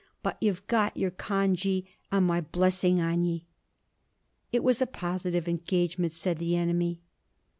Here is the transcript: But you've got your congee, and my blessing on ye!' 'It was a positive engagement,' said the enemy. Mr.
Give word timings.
But 0.23 0.37
you've 0.41 0.65
got 0.65 0.97
your 0.97 1.11
congee, 1.11 1.85
and 2.11 2.25
my 2.25 2.41
blessing 2.41 2.99
on 2.99 3.21
ye!' 3.23 3.45
'It 4.51 4.63
was 4.63 4.81
a 4.81 4.87
positive 4.87 5.47
engagement,' 5.47 6.13
said 6.13 6.39
the 6.39 6.55
enemy. 6.55 7.01
Mr. 7.03 7.05